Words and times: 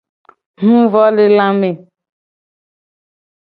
Huvolelame. 0.61 1.71